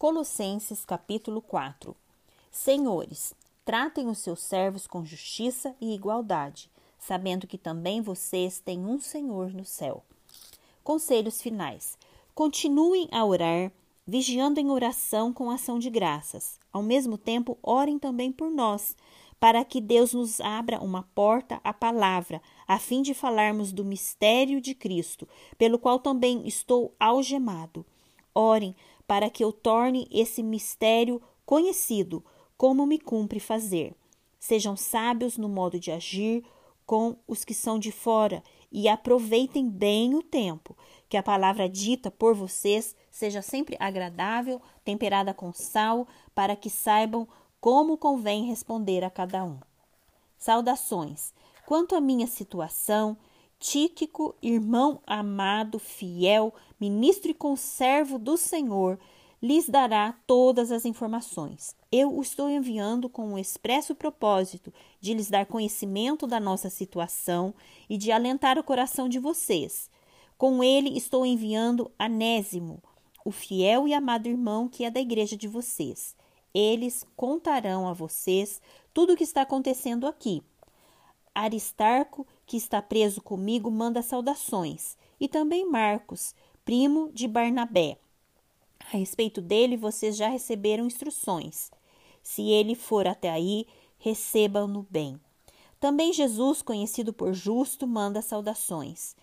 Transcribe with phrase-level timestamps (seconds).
[0.00, 1.94] Colossenses capítulo 4
[2.50, 3.34] Senhores,
[3.66, 9.52] tratem os seus servos com justiça e igualdade, sabendo que também vocês têm um Senhor
[9.52, 10.02] no céu.
[10.82, 11.98] Conselhos finais.
[12.34, 13.70] Continuem a orar,
[14.06, 16.58] vigiando em oração com ação de graças.
[16.72, 18.96] Ao mesmo tempo, orem também por nós,
[19.38, 24.62] para que Deus nos abra uma porta à palavra, a fim de falarmos do mistério
[24.62, 25.28] de Cristo,
[25.58, 27.84] pelo qual também estou algemado.
[28.34, 28.74] Orem
[29.10, 32.24] para que eu torne esse mistério conhecido,
[32.56, 33.92] como me cumpre fazer.
[34.38, 36.44] Sejam sábios no modo de agir
[36.86, 40.76] com os que são de fora e aproveitem bem o tempo,
[41.08, 47.26] que a palavra dita por vocês seja sempre agradável, temperada com sal, para que saibam
[47.60, 49.58] como convém responder a cada um.
[50.38, 51.34] Saudações.
[51.66, 53.16] Quanto à minha situação,
[53.60, 58.98] Tíquico, irmão amado, fiel, ministro e conservo do Senhor,
[59.42, 61.76] lhes dará todas as informações.
[61.92, 67.54] Eu o estou enviando com o expresso propósito de lhes dar conhecimento da nossa situação
[67.88, 69.90] e de alentar o coração de vocês.
[70.38, 72.82] Com ele estou enviando Anésimo,
[73.26, 76.16] o fiel e amado irmão que é da igreja de vocês.
[76.54, 78.58] Eles contarão a vocês
[78.94, 80.42] tudo o que está acontecendo aqui.
[81.34, 86.34] Aristarco que está preso comigo, manda saudações, e também Marcos,
[86.64, 87.96] primo de Barnabé.
[88.80, 91.70] A respeito dele, vocês já receberam instruções.
[92.24, 95.20] Se ele for até aí, recebam-no bem.
[95.78, 99.14] Também Jesus, conhecido por justo, manda saudações.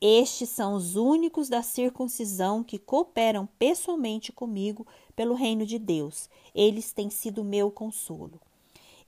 [0.00, 6.30] Estes são os únicos da circuncisão que cooperam pessoalmente comigo pelo reino de Deus.
[6.54, 8.40] Eles têm sido meu consolo.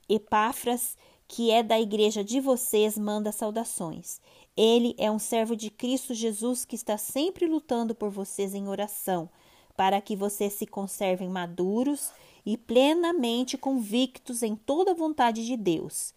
[0.09, 0.97] Epáfras
[1.31, 4.19] que é da igreja de vocês, manda saudações.
[4.55, 9.29] Ele é um servo de Cristo Jesus que está sempre lutando por vocês em oração,
[9.77, 12.11] para que vocês se conservem maduros
[12.45, 16.13] e plenamente convictos em toda a vontade de Deus.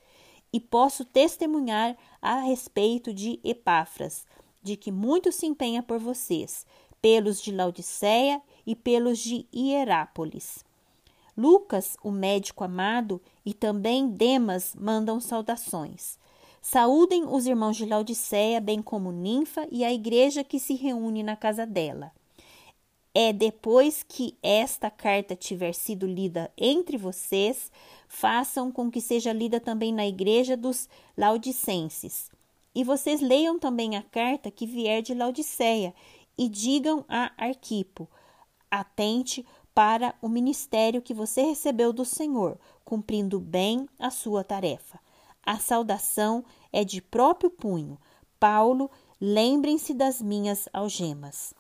[0.52, 4.27] E posso testemunhar a respeito de Epáfras,
[4.60, 6.66] de que muito se empenha por vocês,
[7.00, 10.64] pelos de Laodiceia e pelos de Hierápolis.
[11.36, 16.18] Lucas, o médico amado, e também Demas mandam saudações.
[16.62, 21.36] Saúdem os irmãos de Laodiceia, bem como Ninfa e a igreja que se reúne na
[21.36, 22.11] casa dela.
[23.12, 27.70] É depois que esta carta tiver sido lida entre vocês,
[28.08, 32.30] façam com que seja lida também na igreja dos Laodicenses.
[32.74, 35.95] E vocês leiam também a carta que vier de Laodiceia
[36.36, 38.08] e digam a Arquipo:
[38.68, 45.01] Atente, para o ministério que você recebeu do Senhor, cumprindo bem a sua tarefa.
[45.42, 47.98] A saudação é de próprio punho.
[48.39, 48.90] Paulo,
[49.20, 51.52] lembrem-se das minhas algemas.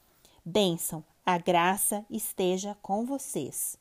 [0.44, 3.76] Bênção, a graça esteja com vocês.